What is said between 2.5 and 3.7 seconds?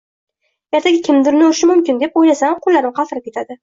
qo'llarim qaltirab ketadi.